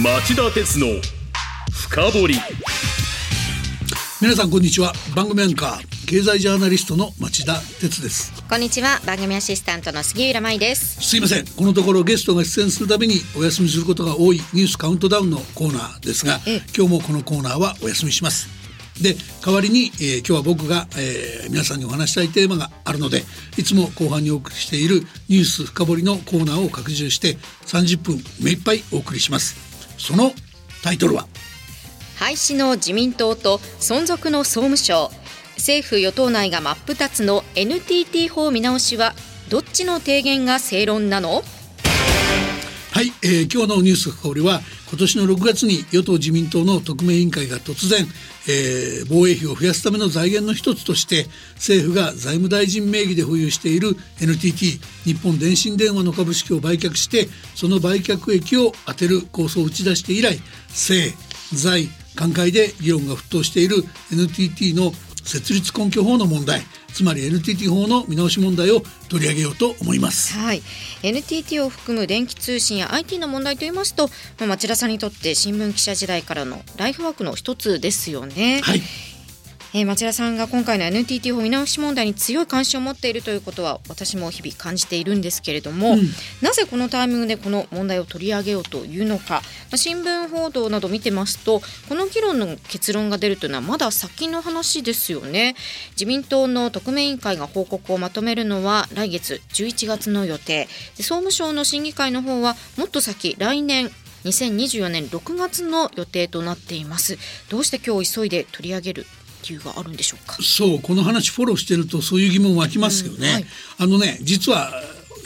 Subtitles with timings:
[0.00, 0.86] 町田鉄の
[1.72, 2.34] 深掘り。
[4.22, 4.92] 皆さんこんにちは。
[5.16, 8.32] 番組アンカー経済ジャーナリストの町田鉄です。
[8.48, 9.00] こんにちは。
[9.04, 11.00] 番組アシスタントの杉浦舞です。
[11.00, 11.46] すいません。
[11.46, 16.38] このところゲストが出演するためにお休みすることが多いニュースカウントダウンのコーナーですが
[16.76, 18.46] 今日もこのコーナーはお休みします。
[19.02, 23.22] で代わりに、えー、今日は僕が、えー、皆さんにお話したいテーマがあるので
[23.56, 27.36] いつも後半にお送りしているニュース深掘りのコーナーを拡充して
[27.66, 29.67] 30分目いっぱいお送りします
[29.98, 30.32] その
[30.82, 31.26] タイトルは？
[32.16, 35.10] 廃止の自民党と存続の総務省。
[35.56, 39.12] 政府与党内が真っ二つの NTT 法見直しは
[39.50, 41.42] どっちの提言が正論なの？
[42.98, 48.04] はい、えー、今日のニュース深掘りは今年の6月に与党自民党の特命委員会が突然、
[48.48, 53.90] えー、防衛費を増やすための財源の一つとして政府が財務大臣名義で保有している
[54.20, 60.36] NTT 日本電信電話の株式を売却してその売却益を充てる構想を打ち出して以来
[60.70, 61.16] 政
[61.54, 63.76] 財官会で議論が沸騰している
[64.10, 64.90] NTT の
[65.22, 66.62] 設立根拠法の問題。
[66.98, 70.36] つまり NTT 法の見直し問題を取り上げようと思います。
[70.36, 70.62] はい、
[71.04, 74.08] NTT を含む電気通信や IT の問題といいますと、
[74.40, 78.62] まあ、町田さんにとって新聞記者時代からのライフワークの一つですよね。
[78.64, 78.82] はい。
[79.74, 86.00] えー、町田さんが今回の NTT 法見直し問題に強い関心を持っているということは私も日々感じているんですけれども、うん、
[86.40, 89.40] なぜこのタイミングでこの問題を取り上げようというのか、ま
[89.74, 95.54] あ、新聞報道など見てますとこの議論の結論が出るというのはまだ先の話ですよね。
[95.92, 100.66] 自民党の特命委員会が報告をまとめるのは来月11月の予定。
[100.96, 103.90] で総務省の審議会の方はもっと先来年
[104.24, 107.18] 2024年6月の予定となっています。
[107.50, 109.06] どうして今日急いで取り上げる
[109.46, 110.36] 理由があるんでしょうか？
[110.42, 113.46] そうこの話フォローしてるとそういう疑問湧きますよね、うんはい、
[113.78, 114.72] あのね実は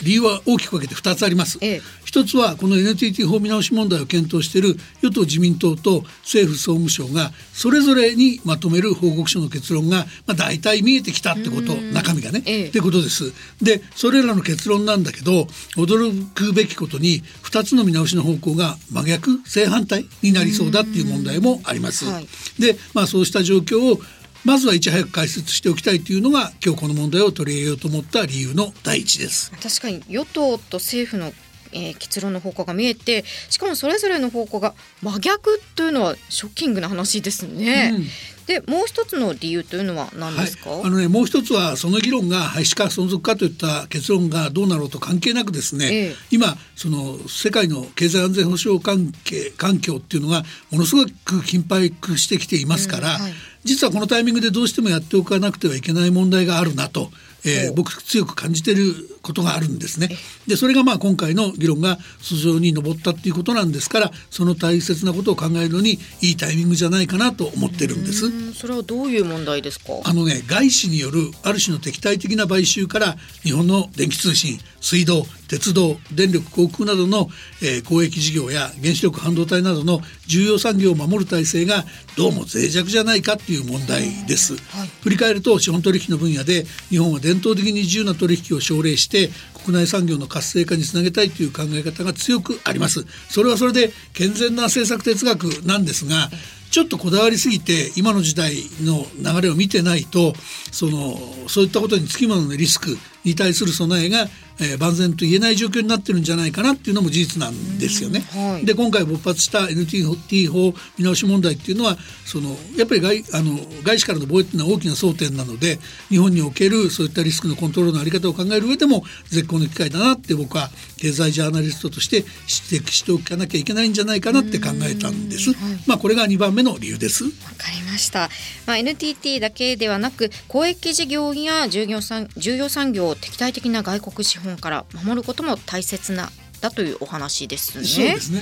[0.03, 12.67] 理由は大きく分けて2つあります、ええ、一つはこの NTT 法見直し問題を検討している与党自民党と政府総務省がそれぞれにまとめる報告書の結論が、まあ、大体見えてきたってこと中身がね、ええ。
[12.67, 13.33] ってことです。
[13.61, 22.05] でそれらの結論なんだけど驚くべきことに2つの見直しの方向が真逆正反対になりそうだっていう問題もあります。
[22.05, 22.27] はい、
[22.59, 23.99] で、まあ、そうした状況を
[24.45, 29.51] まずはいち早く解説しておきたいというのが今日この問題を取り入れようと思った理由の第一です。
[29.51, 31.31] 確かに与党と政府の
[31.73, 37.93] えー、結論の方向が見えてしかもそれぞれの方向が真逆というのはショッキングな話ですね。
[37.95, 51.09] うん、でもう一つの理由というのは何ですか、はい、あのねもう一つはその議論が廃止か存続かといった結論がどうなろうと関係なくですね、ええ、今その世界の経済安全保障関係環境っていうのがものすごく
[51.41, 53.33] 緊迫してきていますから、うんはい。
[53.63, 57.09] 実はこのタイミングでどうしてもやっておかなくてはいけない問題があるなと、
[57.45, 60.09] えー、僕強く感じていることがあるんですね。
[60.47, 68.53] でそれがまあ今回の議論が素性に上ったっていうことなんですからその大切なことを考えるのにいいタイミングじゃないかなと思ってるんです。
[68.53, 69.93] それはどういう問題ですか？
[70.03, 77.29] あのね外資によるある種の敵対的な買収から日本の電気通信水道鉄道電力航空などの、
[77.61, 81.85] えー、公益事業や原子力半導体などの重要産業を守る体制が
[82.17, 89.29] どうも脆弱じゃないかっていう問題です、はい、振り返ると資本取引の分野で日本は伝統的に自由な取引を奨励して
[89.65, 93.05] 国内産業の活性化につなげたいという考え方が強くあります。
[93.29, 96.29] それはそれで健全な政策哲学なんですが
[96.69, 100.33] ちょっとこだわりすぎて今の時代の流れを見てないと
[100.71, 101.17] その
[101.47, 104.27] そういったことにつきもののリスクに対する備えが
[104.59, 108.21] えー、万全と言えない状況になってるんじゃないかなっていうのも事実なんですよね。
[108.31, 115.79] はい、で今回勃発した NTT 法見直し問題っていうのはそのやっぱり外あの外資からの防衛っていうのは大きな争点なので
[116.09, 125.53] 日本におけるそういったリスクのコントロールの在り方を考える上でも絶好の機会だなって僕は経済ジャーナリストとして指摘しておかなきゃいけないんじゃないかなって考えたんです。
[125.53, 127.23] はい、まあこれが2番目の理由です。
[127.23, 128.29] わかりました。
[128.65, 136.29] まあ NTT だけではなく公益事業や重業産重要産業を敵対的な外国資本から守ることも大切な
[136.61, 137.83] だというお話ですね。
[137.85, 138.41] そうですね。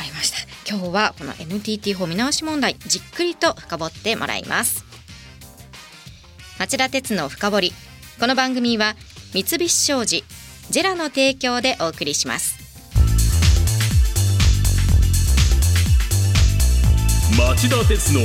[0.00, 0.38] ありました。
[0.68, 4.84] 今日はこの NTT 法見直し問題じっくりと深掘ってもらいます。
[6.58, 7.72] 町田鉄の深掘り。
[8.20, 8.96] この番組は
[9.32, 10.24] 三菱商事
[10.70, 12.56] ジェラの提供でお送りします。
[17.38, 18.20] 町田鉄の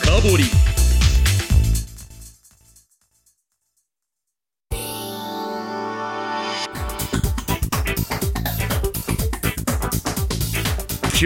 [0.00, 0.73] 深掘り。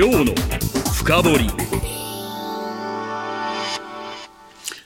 [0.00, 0.34] 今日の
[0.94, 1.50] 深掘り。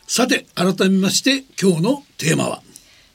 [0.07, 2.63] さて改めまして今日のテーマは。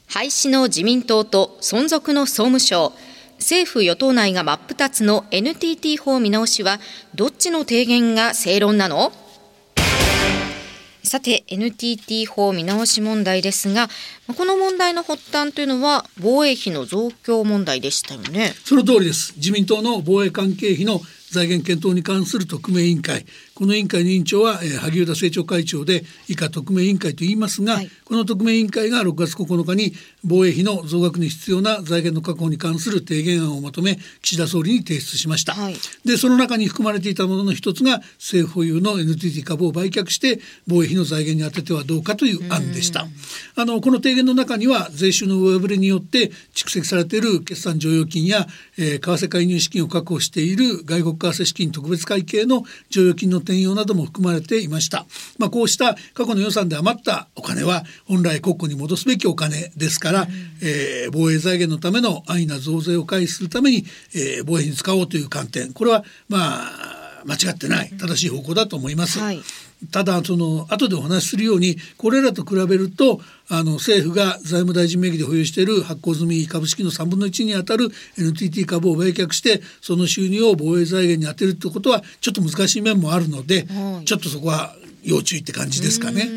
[0.05, 2.93] 廃止の自民党と存続の総務省。
[3.39, 6.79] 政府与党内が真っ二つの NTT 法見直しは
[7.15, 9.11] どっちの提言が正論なの？
[11.03, 13.87] さて NTT 法見直し問題ですが
[14.37, 18.53] この問題の発端というのは防衛費の増強問題でしたよね。
[18.63, 19.33] その通りです。
[19.37, 21.01] 自民党の防衛関係費の
[21.31, 23.25] 財源検討に関する特命委員会
[23.57, 29.93] この委員会の委員長は、えー、萩生田政調会長で以下特命委員会と言いますが、はい、この特命委員会が6月9日に
[30.23, 35.75] 防衛費の増額に必要な財源の確保に関する提言案をまとめ岸田総理に提出しました、はい、
[36.05, 43.07] でその中に含まれていたものの一つが政府保有の NTT 株を売却して防衛費の財源に充ててはどうかという案でした。
[43.55, 48.45] あのこの提言の中には税収の上振れによって蓄積されている決算剰余金や、
[48.77, 52.61] えー、為替介入資金を確保している外国為替資金特別会計の
[52.91, 55.05] 剰余金の転用なども含まれていました。
[55.37, 60.27] まあ、こうした過去の予算で余ったお金は本来国庫に戻すべきお金ですから、うん、
[60.61, 66.96] えー、防衛財源のための安易な増税を回避するために、えー、防衛に使おうという観点これはまあ
[67.27, 69.19] 間違ってない正しい方向だと思います。
[69.19, 69.41] はい。
[69.91, 86.29] ただその後でお話しするようにこれらと比べるとあの政府が財務大臣名義で保有している発行済み株式の3分の1にあたる NTT 株を売却してその収入を防衛財源に充てるということはちょっと難しい面もあるので、はい、ちょっとそこは要注意って感じですかね。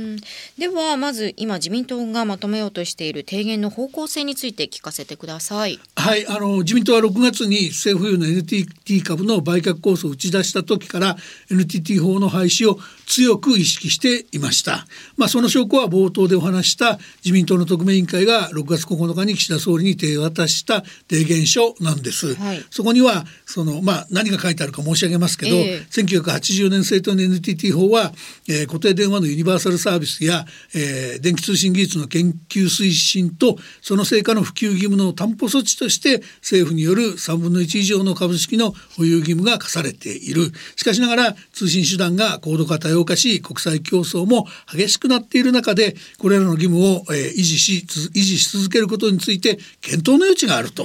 [0.59, 5.79] ではまず今自民党がまとめようとしている提言の方向性について聞かせてください。
[5.97, 11.17] はいあの自民党は6月に政府有の NTT 株の売却構想を打ち出した時から
[11.51, 12.79] NTT 法の廃止を
[13.11, 14.87] 強く意識していました。
[15.17, 22.37] まあその証拠は冒頭でお話した自民党の特命委員会が6月9日に岸田総理に手渡した提言書なんです。
[22.37, 28.13] はい、そこにはそのまあ何が書いてあるか申し上げますけど、えー、1980年制定の NTT 法は、
[28.49, 30.47] えー、固定電話のユニバーサルサービスや、
[30.77, 50.85] えー、電気通信技術の研究推進とその成果の普及義務の担保措置として政府による3分の1以上の株式の保有義務が課されているしかしながら通信手段が高度化多様化し国際競争も激しくなっている中でこれらの義務を、えー、維持し維持し続けることについて検討の余地があると、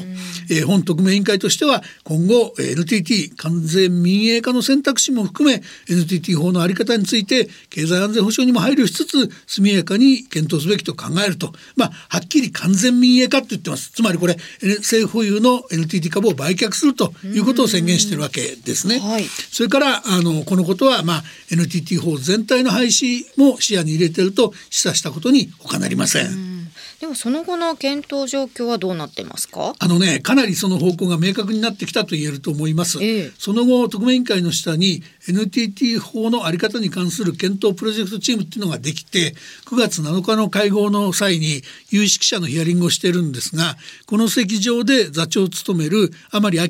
[0.50, 11.54] えー、本特命委員会としては今後 NTT 完全民営化の選択肢も含め NTT 法の在り方について経済安全保障にも配慮しつつ速やかに検討すべきと考えると。
[11.76, 13.92] まあはっきり完全民営化って言ってます。
[13.92, 14.38] つまりこれ
[14.78, 19.00] 政府保有の NTT 株を売却するということを宣言しているわけですね。
[19.00, 26.56] はい、それからあのこのことは、まあ、NTT 法全体の廃止も視野に入れていると示唆したことに他なりません。
[27.00, 29.75] でもその後の検討状況はどうなってますか？
[29.78, 39.33] あのねかなりその方向が明確になってきたと言えると思います、ええ、その後特命委員会の下に NTT 法のあり方に関する検討プロジェクトチームっていうのができて
[39.66, 43.75] 9月7日の会合の際に有識者のヒアリングをしているんですが
[44.06, 46.68] この席上で座長を務める甘利明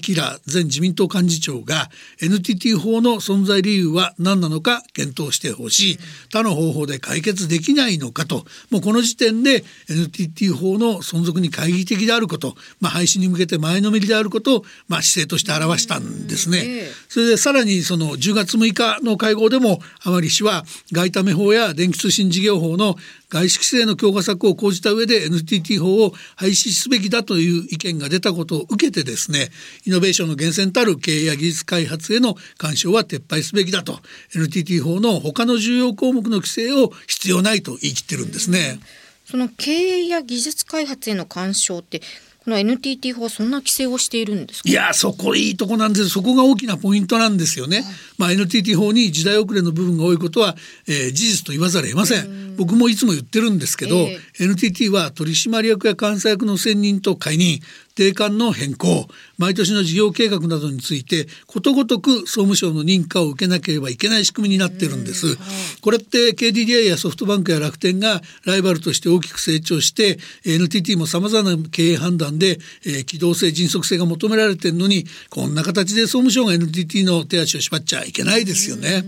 [0.52, 1.90] 前自民党幹事長が
[2.22, 6.00] NTT 法の存在理由は何なのか検討してほしい。
[6.32, 8.46] 他の方法で解決できないのかと。
[8.70, 16.88] もうこの時点で NTT 法の存続に懐疑的であること、まあ、廃止に向けて前のめりであることを、まあ、姿勢として表したんですね。
[17.10, 22.96] それでさらにその10月6日の会合でも甘利氏は外為法や電気通信事業法の
[23.30, 29.50] 外資規制の強化策を講じた上で NTT 法を廃止すべきだという意見が出たことを受けてですね
[29.86, 34.00] イノベーションの源泉たる経営や技術開発への干渉は撤廃すべきだと
[34.36, 38.80] NTT 法の他の重要項目の規制を必要ないと言い切ってるんですね。
[39.26, 42.02] その経営や技術開発への干渉って
[42.50, 47.86] の NTT 法はそんな規制をしているんですいやそこいいとこなんですそこが大きなポイントなんですよね、はい、
[48.18, 50.56] まあ NTT 法に時代遅れの部分が多いことは、
[50.88, 52.56] えー、事実と言わざるを得ません。
[52.56, 57.60] 僕もいつも言ってるんですけど、えー、NTT は取締役や監査役の選任と解任
[57.96, 65.38] 定款の変更毎年の事業計画などについてことごとく総務省の認可を受けなければいけない仕組みになってるんです。
[65.82, 79.04] これって KDDI やソフトバンクや楽天がライバルとして大きく成長して NTT もさまざまな経営判断で、えー、機動性迅速性が求められてるのにこんな形で総務省が NTT の手足を縛っちゃいけないですよね。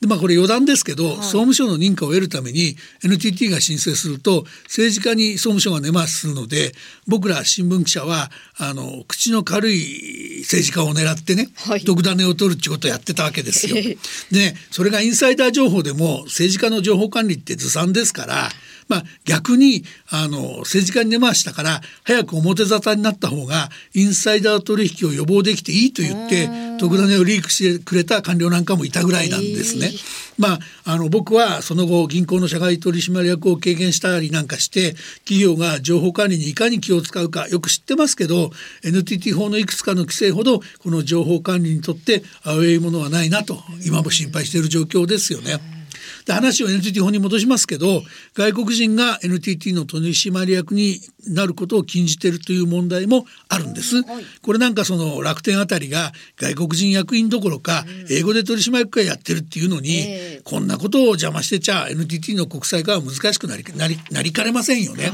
[0.00, 6.72] でまあこれ余談ですけど、はい、総務省の認可を得るために NTT が申請すると政治家に総務省が根回しするので
[7.06, 8.15] 僕ら新聞記者は
[8.58, 13.74] あの口の軽い政治家を狙ってね、はい、毒種を取るってことをやってたわけですよ。
[14.30, 18.50] で、ね、それがインサイダー情報でも政治家の情報管理ってずさんですから
[18.88, 29.86] まあ、逆にあの政治家に根回したから早く表沙汰になった方がインサイダー取引を予防できていいと言って特ダネをリークしてくれた官僚なんかもいたぐらいなんですね。
[29.86, 29.98] えー、
[30.38, 38.50] まあ、あの僕はその後銀行の社外取締役を経験したりなんかして企業が情報管理にいかに気を使うかよく知ってますけど
[38.84, 45.75] NTT 法のいくつかの規制ほどこの情報管理にとって危ういものはないなと今も心配している状況ですよね。
[46.24, 48.02] で話を NTT 法に戻しますけど
[48.34, 54.02] 外国人が NTT の取締役になることを禁じているという問題もあるんです。
[54.42, 60.06] これなんかその楽天あたりが外国人役員どころか英語で取締役会やってるっていうのに、
[60.44, 65.10] こんなことを邪魔してちゃ NTT の国際化は難しくなりなりなりかねませんよね。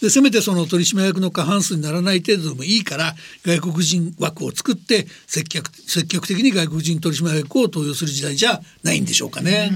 [0.00, 9.70] でせめてその取締役の過半数にならない程度でもいいから外国人枠を作って積極積極的に外国人取締役を登用する時代じゃないんでしょうかね。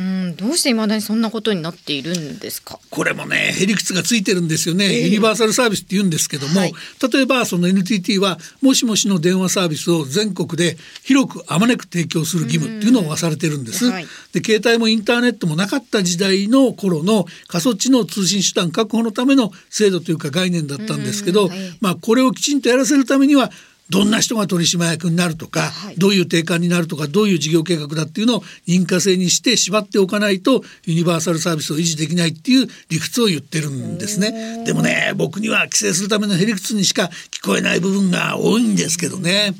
[0.47, 2.79] どうして未だにそんなことになっているんですか？
[2.91, 4.93] これもねへりくつがついてるんですよね。
[5.01, 6.73] ユニバーサルサービスって言うんですけども、はい、
[7.13, 13.91] 例えばその NTT はもしもしの電話サービスを全国で広くあまねく提供する義務っていうのを課されてるんです。
[13.91, 23.51] はい、で携帯もインターネットもなかった時代の頃の過疎地の通信手段確保のための制度というか概念だったんですけど、はい、まあこれをきちんとやらせるためには
[23.91, 34.65] どんな人が取締役になるとか、はい、どういう定款になるとかどういう事業計画だっていうのを認可制にして縛っておかないとユニバーサルサービスを維持できないっていう理屈を言ってるんですね。
[34.65, 39.55] でもね僕には規制するためのへりくつにしか聞こえない部分が多いんですけどね。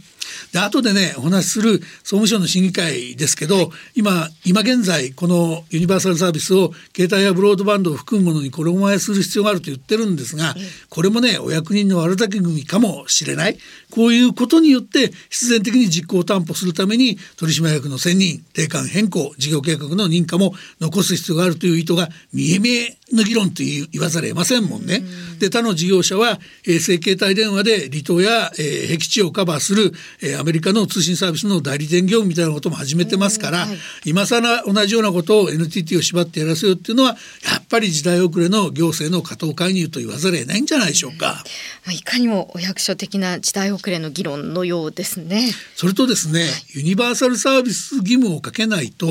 [0.53, 10.55] で後でねお話しする総務省の審議会ですけど今今現在このユニバーサルサービスを携帯やブロードバンドを含むものに衣替えする必要があると言ってるんですが
[10.91, 13.59] これもねお役人の悪巧みかもしれない。
[13.91, 25.03] こういうことによって必然的に実行を担保するために取締役の選任定款変更事業計画の認可も残す必要があるという意図が見え見えの議論と言わざるを得ませんもんね。
[25.39, 29.93] で他の事業者は衛星携帯電話で離島や、えー、僻地をカバーする、
[30.23, 37.17] えー、アメリカの通信サービスの代理店業務みたいなことも始めてますから、はい、今更同じようなことを NTT を縛ってやらせようっていうのはや
[37.59, 41.45] っぱり時代遅れの行政の過当介入と言わざるを得ないんじゃないでしょうか。
[41.87, 45.51] うん、いかにもお役所的な時代遅れの議論のようですね。
[45.75, 49.07] それとですね、はい、ユニバーサルサービス義務をかけないと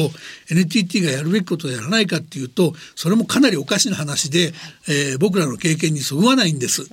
[0.49, 4.53] NTT がやるべきことをやらないかっていうとそれもかなりおかしな話で、
[4.87, 6.87] えー、僕らの経験にそぐわないんです。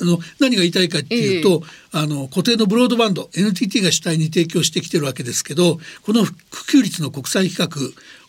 [0.00, 6.34] あの何が言いたいかっていうと、えー、あの固定のブロードバンド NTT が主体に提供してきてるわけですけどこの普
[6.78, 7.68] 及率の国際比較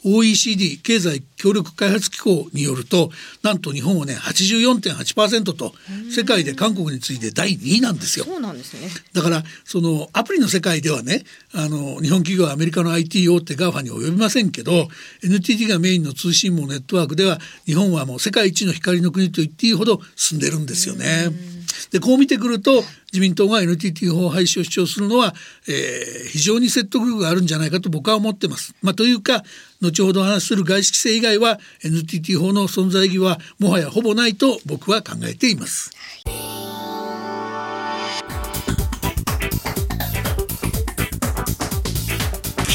[0.05, 3.11] OECD 経済協力開発機構によると
[3.43, 5.73] なんと日本はね84.8%と
[6.09, 8.25] 世界で韓国に次いで第2位なんですよ。
[8.25, 11.23] そうなんですねだからそのアプリの世界ではね
[11.53, 14.87] あの日本企業はアメリカの IT 大手 GAFA に及びませんけど
[15.23, 21.58] NTT がメインの通信網ネットワークでは日本はもう世界一の光の国と言っていいほど進んでるんですよね。
[21.91, 25.33] でこう見てくると自民党が NTT 法廃止を主張するのは、
[25.67, 28.75] えー、非常に説得力があるんじゃないかと僕は思ってます。
[28.81, 29.43] まあ、というか
[29.81, 35.91] 後ほど話する外資規制以外は NTT 法の存在意義はもはやほぼないと僕は考えています。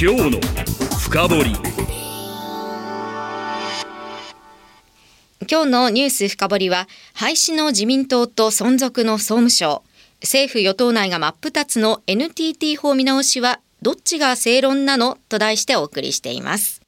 [0.01, 0.41] 今日の
[0.99, 1.74] 深掘
[5.51, 9.83] 今日のニュース深掘りは廃止の自民党と存続の総務省。
[10.23, 16.81] 政府与党内が真っ二つの NTT 法見直しはどっちが正論なのと題してお送りしています。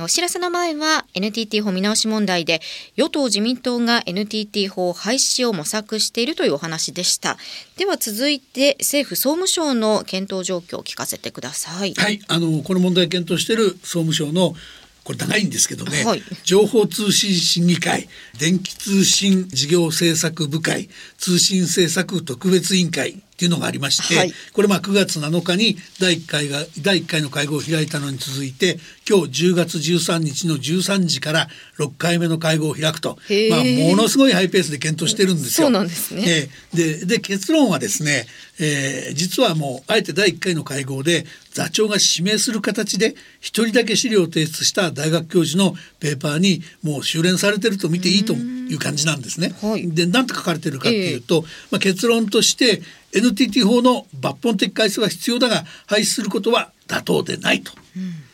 [0.00, 2.60] お知らせの前は NTT 法見直し問題で
[2.96, 7.36] 与党自民党が NTT 法廃止を模索しているというお話でした。
[7.76, 11.94] では続いて政府総務省の検討状況を聞かせてください。
[11.94, 14.56] はいあのこの問題検討している総務省の
[15.04, 18.08] これ長いんですけどね、はい、情報通信審議会
[18.38, 31.48] 電気通信事業政策部会通信政策特別委員会っていうのがありまして、はい、これまあ9月7日に第1回が第1回の会合を開いたのに続いて今日10月13日の13時から
[31.78, 33.18] 6回目の会合を開くと、
[33.50, 35.66] まあ、ものすごいハイペースで検討してるんですよ。
[35.66, 38.26] そうなんですね、えー、でで結論はですね、
[38.58, 49.54] えー、実はもうあえて第1回の会合で座長が指名する形で一人だけ資料を提出した大学教授のペーパーにもう修練されてると見ていいという感じなんですね。
[49.60, 52.82] はい、で何て書かれてるかっていうと、えー、まあ、結論として
[53.14, 57.72] NTT 法の抜本的改正は必要だが廃止することは妥当でないと。
[57.96, 58.24] うん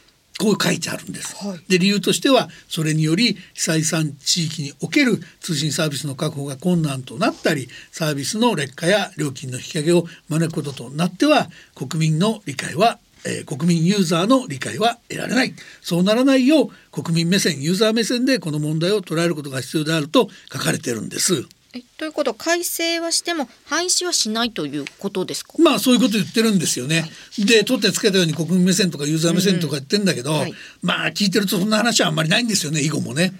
[0.40, 1.36] こう書いてあるんです。
[1.46, 21.46] はい、で理由としてはそれにより被災産地域における通信サービスの確保が困難となったりサービスの劣化や料金の引き上げを招くこととなっては国民の理解はえー、国民ユーザーの理解は得られないそうならないよう国民目線ユーザー目線でこの問題を捉えることが必要であると書かれているんです。
[22.00, 25.52] えということ改正はしても廃止はしないということですか？
[25.58, 27.02] まあそういうこと言ってるんですよね。
[27.02, 27.06] は
[27.38, 30.38] い、で取ってつけたように国民目線とかユーザー目線とか言ってんだけど、うん。
[30.38, 33.32] はい、まあ聞いてるとそんな話はあんまりないんですよね以後もね。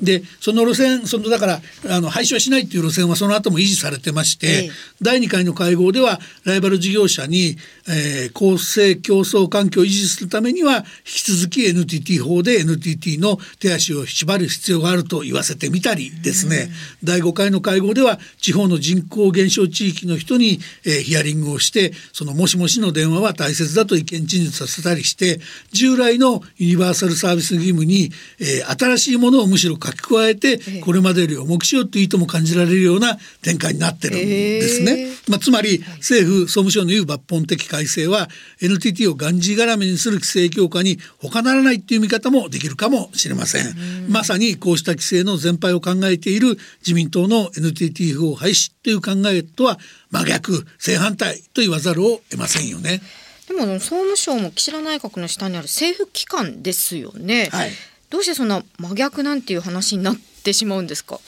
[0.00, 1.60] でその路線そのだから
[1.90, 4.70] あの廃止はしないっていう路線はその後も維持されてまして、ええ、
[5.02, 7.56] 第2回の会合ではライバル事業者に、
[7.88, 16.70] えー、公正競争環境を維持するためには引き続き NTT 法で NTT の手足を縛る必要があると言わせてみたりですね、
[17.04, 25.40] 第5回の会合では地方の人口減少地域の人に、えー、ヒアリングをしてそのもしもしの電話は大切だと意見陳述させたりして
[25.72, 34.92] 従来のユニバーサルサービス義務に、えー、新しいものをむしろ書き加えてこれまでより重くしようという意図も感じられるような展開になってるんですね。
[34.92, 38.28] えー、まあ、つまり政府総務省の言う抜本的改正は
[38.62, 44.08] NTT をがんじがらめにする規制強化に他ならないっていう見方もできるかもしれません。
[44.08, 49.78] まさにこうした規制の全廃を考えている自民党の NTT 法廃止という考えとは
[50.10, 53.00] 真逆正反対と言わざるを得ませんよね。
[53.46, 57.48] でも総務省も岸田内閣の下にある政府機関ですよね。
[57.50, 57.70] はい、
[58.10, 61.18] どうしてそんな真逆なんていう話になってしまうんですか？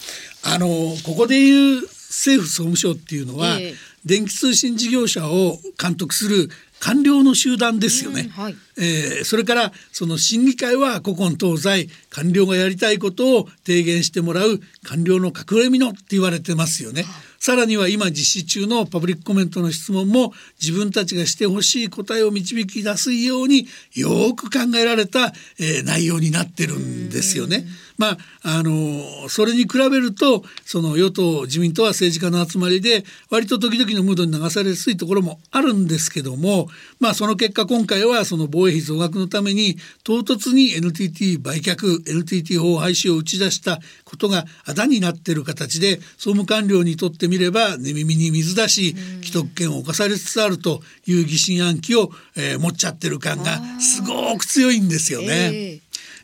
[0.43, 0.69] あの
[1.05, 6.49] ここでいう政府総務省っていうのは、えー、電気通信事業者を監督する
[6.80, 17.04] 官僚の集団ですよね、うんはい、えー、それからその審議会は古今東西官僚がやりたいことを提言してもらう官僚の隠れみのって言われてますよね。
[17.38, 27.64] さらには今実施中のパブリックコメントの質問も自分たちがしてほしい答えを導き出すようによく考えられた、えー、内容になってるんですよね。
[28.00, 55.80] まああのそれに比べるとその与党自民党は政治家の集まりで割と時々のムードに流されやすいところもあるんですけどもまあその結果今回はその防衛費増額のために唐突に NTT 売却 NTT 法廃止を打ち出したことがあだになっている形で総務官僚にとってみれば寝耳に水だし既得権を侵されつつあるという疑心暗鬼を、えー、持っちゃってる感がすごく強いんですよね。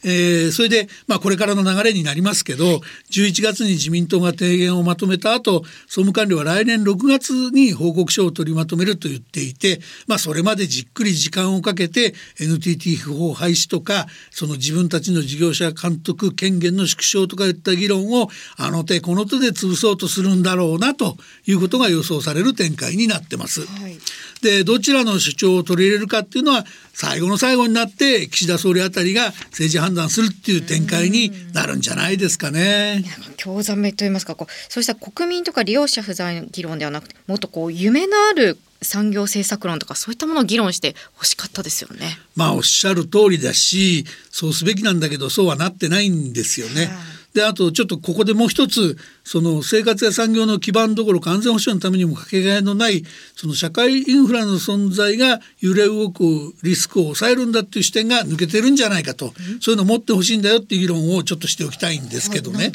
[0.06, 23.66] えーえー、それで、まあ、これからの流れになりますけど11月に自民党が提言をまとめた後総務官僚は来年6月に報告書を取りまとめると言っていて、まあ、それまでじっくり時間をかけて NTT 不法廃止とかその自分たちの事業者監督権限の縮小とかいった議論をあの手この手で潰そうとするんだろうなということが予想される展開になってます。
[23.66, 23.98] はい、
[24.42, 26.64] でどちらの主張を取り入れるかっていうのは
[26.98, 33.04] 最後の最後になって岸田総理あたりが政治判断するっていう展開になるんじゃないですかね。
[33.36, 42.18] 興ざめと言いますかこうそうした国民とか利用者不在の議論ではなくてもっとこう夢のある産業政策論とかそういったものを議論して欲しかったですよね。
[42.34, 46.90] まあおっしゃる通りだしそうすべきなんだけどそうはなってないんですよね。
[47.36, 56.24] であとちょっとここでもう一つその生活や産業の基盤どころか安全保障のためにもかけがえのないその社会インフラの存在が揺れ動く
[56.62, 62.72] リスクを抑えるんだっていう視点が抜けてるんじゃないかと、そういうのを持ってほしいんだよっていう議論をちょっとしておきたいんですけどね。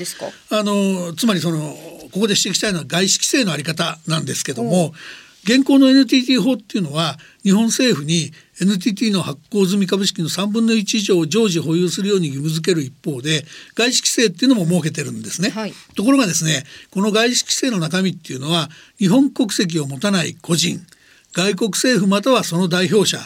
[0.51, 1.59] あのつまりその
[2.11, 4.93] ここで指摘したいのは外資規制のあり方なんですけども。
[5.43, 13.43] 現行の NTT 法っていうのは日本政府に NTT の発行済み株式の3分の1以上を常時保有するように義務付ける一方で
[13.75, 20.79] 外資規制っていうのも設けてるんですね、はい、ところがですねこの外資規制の中身っていうのは日本国籍を持たない個人
[21.33, 23.17] 外国政府またはその代表者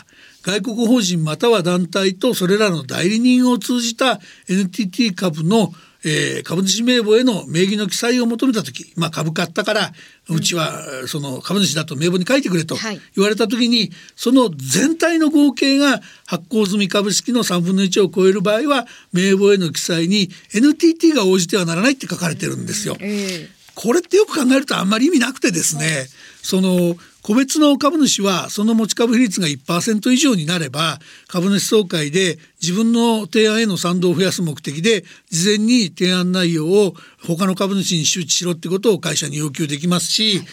[0.44, 5.74] 外国法人または団体とそれらの代理人を通じた NTT 株の
[6.06, 9.92] えー、株主名簿への名義の記載を求めた時、まあ、株買ったから
[10.30, 12.76] うちはその株主だと名簿に書いてくれと
[13.16, 22.96] 言われた時に、はい、その全体の合計が発行済み株式の3分の1を超える場合は名簿への記載に NTT が応じてはならないって書かれてるんですよ。
[23.00, 26.08] えー、これってよく考えるとあんまり意味なくてですね、
[26.44, 36.94] その個別の株主はその持ち株比率が1%以上になれば株主総会で自分の提案への賛同を増やす目的で事前に提案内容を
[37.26, 40.44] 他の株主に周知しろってことを会社に要求できますし、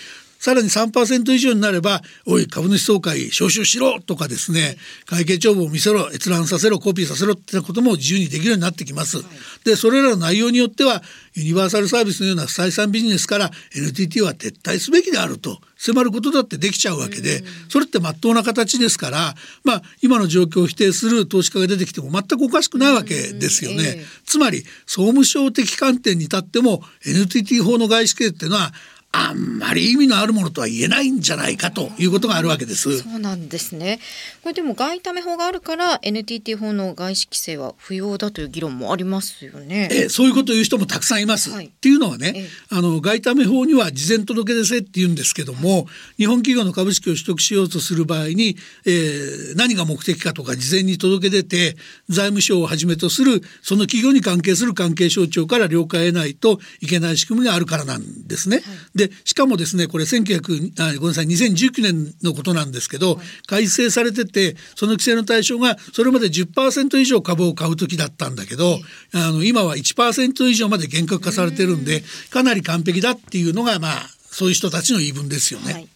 [0.42, 4.76] さらに3%以上になれば「おい株主総会招集しろ」とかですね
[5.07, 9.22] 会計帳簿を見せろ閲覧させろコピーさせろってことも自由にできるようになってきます。
[9.62, 11.00] でそれらの内容によっては
[11.35, 24.05] ユニバーサルサービスのような不採算ビジネスから NTT は撤退すべきであると迫ることだってできちゃうわけでそれって真っ当な形ですからまあ今の状況を否定する投資家が出てきても全くおかしくないわけですよね。
[24.26, 28.74] つまり総務省的観点に立っても NTT 法の外資系っていうのは
[29.14, 33.01] あんまり意味のあるものとは言えないんじゃないかということがあるわけです。
[33.01, 34.01] そうなんですね。
[34.42, 39.88] これでも外為法があるから NTT 法の外資規制は不要だという議論もありますよね。
[39.92, 41.51] えそういうことを言う人もたくさんいます。
[41.51, 51.77] はい、っていうのはね、あの外為法には事前届出制って言うんですけども、日本企業の株式を取得しようとする場合に、えー、何が目的かとか事前に届け出て
[52.09, 58.57] 財務省をはじめとするその企業に関係する関係省庁から了解得ないといけない仕組みがあるからなんですね。
[58.57, 68.83] はいでしかもですねこれ1900あごめんなさい2019年のことなんですけど、はい、改正されててその規制の対象がそれまで10%以上株を買う時だったんだけど、はい、
[69.15, 73.93] あの今は1%以上まで厳格化されてるんでかなり完璧だっていうのがまあ
[74.31, 75.73] そういう人たちの言い分ですよね。
[75.73, 75.88] はい、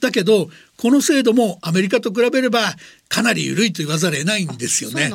[0.00, 0.48] だけど
[0.82, 2.58] この制度もアメリカと比べれば
[3.08, 5.12] かなり緩いと言わざるを得ないんですよね。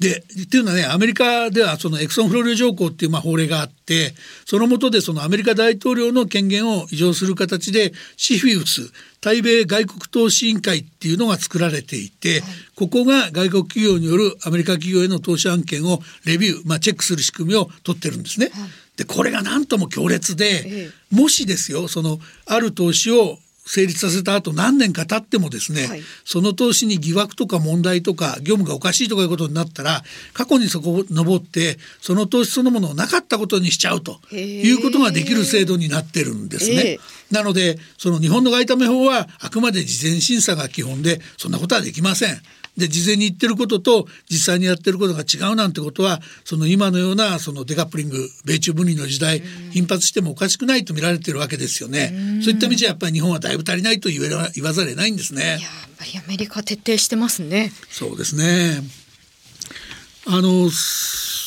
[0.00, 4.14] でっていうのはねアメリカではそのエクソンフローリ条項っていうまあ法令があって
[4.46, 8.90] その下でそのアメリカ大統領の権限を移譲する形でシフィウス
[9.20, 18.46] 対米外国投資委員会っていうのが作られていて、はい、ここが外国企業によるアメリカ企業への投資案件をレビュー、まあ、チェックする仕組みを取ってるんですね。
[18.46, 30.02] はい、でこれがなんとも強烈で、ええ、もしですよそのある投資を成立させた後何年か経ってもですね、はい、その投資に疑惑とか問題とか業務がおかしいとかいうことになったら
[30.34, 36.98] 過去にそこを登ってその投資そのものをなかったことにしちゃうということができる制度になってるんですね。
[37.30, 42.40] なのでその日本の外為法はあくまで事前審査が基本でそんなことはできません。
[42.76, 52.40] で事前に言ってることと実際にやってることが違うなんてことはその今のようなそのデカップリング米中分離の時代頻発してもおかしくないと見られてるわけですよね。
[52.42, 55.42] そういった意味じゃやっぱり日本はだいぶ足りないと言わ言わざるを得ないんですね。
[55.42, 55.60] やっ
[55.96, 57.72] ぱりアメリカ徹底してますね。
[57.90, 58.82] そうですね。
[60.26, 60.70] あの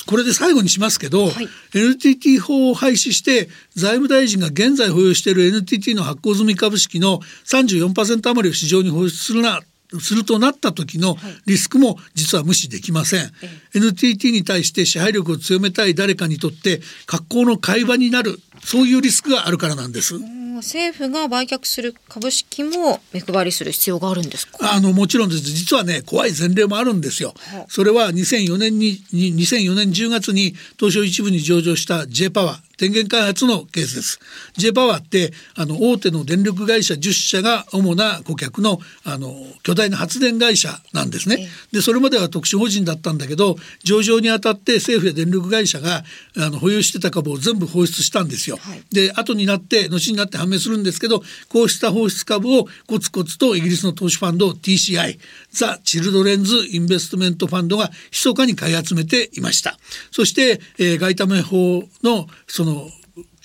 [0.06, 9.62] これで最後にしますけど、はい、NTT 法を廃止して財務大臣が現在保有している NTT の発行済み株式の34%余りを市場に放出するな
[10.02, 13.32] するとなった時のリスクも実は無視できません、はい、
[13.76, 18.40] NTT に対して支配力を強めたい誰かにとって格好の会話になる。
[18.64, 20.16] そういうリスクがあるからなんです。
[20.58, 24.74] 政府が売却する株式も目配りする必要があるんですか？
[24.74, 25.42] あのもちろんです。
[25.42, 27.36] 実はね怖い前例もあるんですよ、
[27.70, 34.20] それは2004年に2004年10月に東証一部に上場した J パワー電源開発のケースです。
[34.58, 46.04] J パワーってあの大手の電力会社10社が主な顧客のあの巨大な発電会社なんですね、でそれまでは特殊法人だったんだけど上場にあたって政府や電力会社が
[46.38, 55.20] あの保有してた株を全部放出したんですよ、はい、で後になって後になって判明するんですけどこうした放出株をコツコツとイギリスの投資ファンド TCI
[55.52, 59.78] ザ・チルドレンズ・インベストメントファンドが密かに買い集めていました。
[60.12, 62.67] そして、えー、外為法のその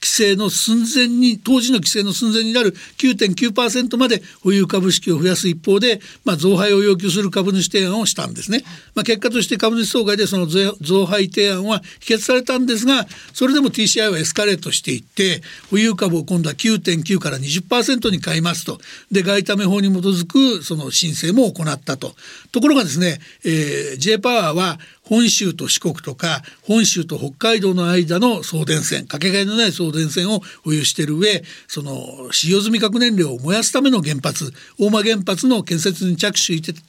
[0.03, 8.65] 規制の寸前に当時の規制の寸前になる9.9%まで保有株式を増やす一方で、まあ、増配を要求する株主提案をしたんですね、
[8.97, 18.79] まあ、結果として株主総会でその増配提案は否決されたんですがそれでも TCI はエスカレートしていって保有株を今度は9.9から20%に買いますと。
[19.13, 22.15] で外為法に基づくその申請も行ったと
[22.53, 36.39] ところがですね、えー、J パワーは本州と四国とか本州と北海道の間の送電線かけがえのない送電線を保有している上その使用済み核燃料を燃やすための原発大間原発の建設に着手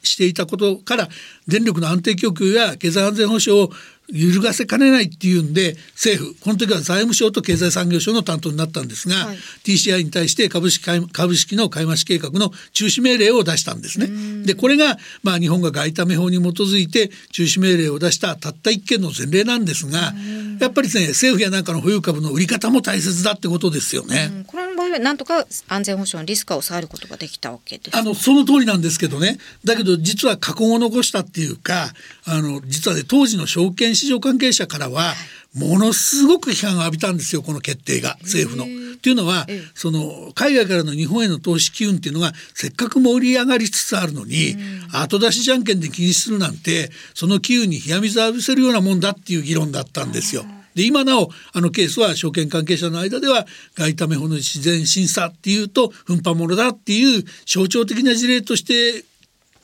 [0.04, 1.08] していたことから
[1.48, 3.70] 電力の安定供給や経済安全保障を
[4.08, 14.44] 揺るがせかねないっていうんで政府この時は財務省と経済産業省の担当になったんですが、はい、TCI に対して株式株式の買い増し計画の中止命令を出したんですね。
[14.44, 20.12] でこれが、まあ、日本が外為法に基づいて中止命令を出したたった一件の前例なんですが
[20.60, 24.44] やっぱりね政府やなんかの保有株の売り方も大切だってことですよね。
[24.46, 24.63] これ
[24.98, 29.38] の場合はなんとか安全保障のリスクを抑えることができたわけです、あのその通りなんですけどね。
[29.64, 31.92] だけど実は過去を残したっていうか
[32.24, 35.14] あの実はね当時の証券市場関係者からは
[35.54, 38.64] ものすごく批判を浴びたんですよこの決定が政府の。
[38.94, 44.56] っていうのはその海外からの日本への投資機運っていうのがせっかく盛り上がりつつあるのに
[44.92, 50.44] 後出しじゃんけんで禁止するなんてその機運に冷や水浴びせるようなもんだっていう議論だったんですよ。
[50.74, 59.04] で今なおあのケースは証券関係者の間では外為法の自然審査っていうと奮発ものだっていう象徴的な事例として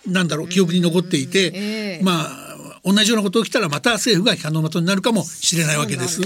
[0.06, 2.50] なんだろう記憶に残っていて、えー、まあ
[2.84, 6.20] 同じようなこと起きたらまた政府が批判の的になるかもしれないわけです。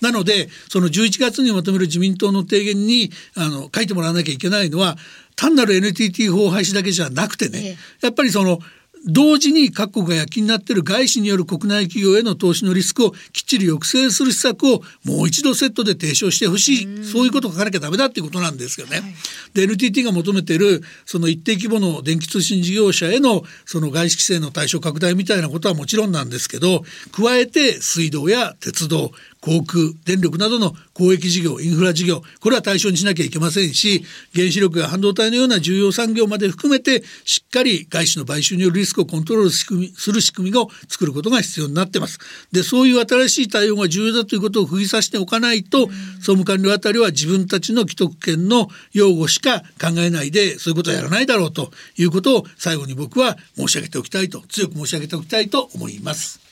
[0.00, 4.96] な、ね、のでその11月にまとめる自民党の提言にあの書いてもらわなきゃいけないのは
[5.36, 8.58] 単なる NTT 法廃止だけじゃなくてね、ええ、やっぱりその
[9.06, 19.00] 同時に各国が躍起になっている外資による国内企業への投資のリスクをきっちり抑制する施策をもう一度セットで提唱してほしいそういうことを書かなきゃダメだっていうことなんですよね。
[19.00, 19.14] はい、
[19.54, 26.82] で NTT が求めているその一定規模の電気通信事業者へのその外資規制の対象拡大みたいなことはもちろんなんですけど
[27.12, 42.18] 加えて水道や鉄道航空電力などの公益事業インフラ事業これは対象にしなきゃいけませんし原子力や半導体のような重要産業まで含めてしっかり外資の買収によるリスクをコントロールする仕組みを作ることが必要になってます。
[42.52, 56.47] でそういう新しい対応が重要だということを釘刺しておかないと、総務官僚あたりは自分たちの既得権の擁護しか考えないでそういうことはやらないだろうということを最後に僕は申し上げておきたいと強く申し上げておきたいと思います。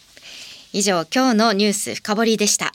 [0.73, 2.73] 以上今日のニュース深掘りでした。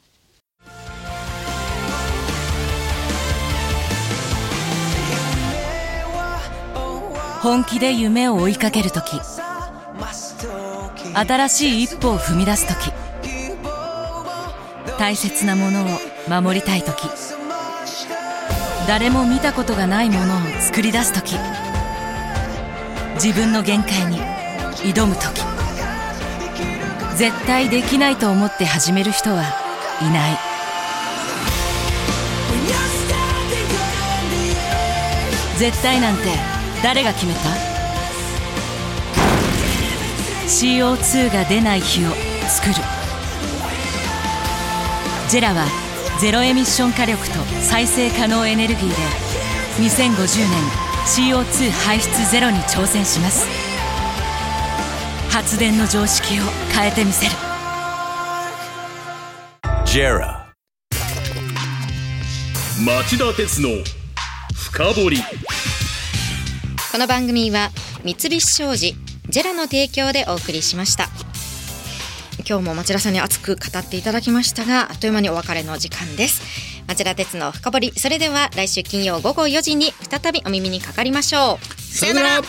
[7.42, 9.20] 本気で夢を追いかける時。
[11.14, 12.94] 新しい一歩を踏み出す時。
[15.00, 15.86] 大切なものを
[16.30, 17.08] 守りたい時。
[18.88, 21.36] 誰も見たことがないものを作り出す時。
[23.16, 24.20] 自分の限界に
[24.94, 25.51] 挑む時。
[27.22, 29.44] 絶対できないと思って始める人は
[30.02, 30.40] いない。
[35.60, 36.24] 絶対なんて
[36.82, 37.40] 誰が決めた
[40.48, 42.10] ？CO2 が出ない日を
[42.48, 42.74] 作る。
[45.30, 45.68] ジェラは
[46.20, 48.96] ゼロエミッション火力と再生可能エネルギーで
[49.78, 53.61] 2050年 CO2 排出ゼロに挑戦します。
[55.32, 57.32] 発電の常識を変えてみせる。
[59.86, 60.52] ジェラ
[62.86, 63.70] 町田鉄の
[64.54, 65.18] 深掘り。
[66.92, 67.70] この番組は
[68.04, 68.94] 三菱商事
[69.30, 71.08] ジェラの提供でお送りしました。
[72.46, 76.42] 今日も町田さんに熱く語っていただきましたがあっという間にお別れの時間です。
[76.88, 77.94] 町田鉄の深掘り。
[77.98, 81.82] それでは来週金曜午後4時に再びお耳にかかりましょう。
[81.82, 82.42] さよなら